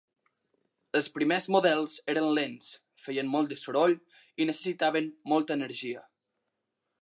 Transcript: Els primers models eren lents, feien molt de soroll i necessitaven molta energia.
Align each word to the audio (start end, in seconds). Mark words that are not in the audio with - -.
Els 0.99 1.09
primers 1.17 1.47
models 1.55 1.97
eren 2.13 2.29
lents, 2.37 2.71
feien 3.09 3.29
molt 3.35 3.53
de 3.53 3.59
soroll 3.65 3.93
i 4.45 4.49
necessitaven 4.51 5.13
molta 5.35 5.59
energia. 5.61 6.03